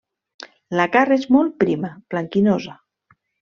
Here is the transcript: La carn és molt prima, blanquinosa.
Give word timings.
La 0.79 0.87
carn 0.95 1.15
és 1.17 1.29
molt 1.37 1.53
prima, 1.65 1.95
blanquinosa. 2.15 2.79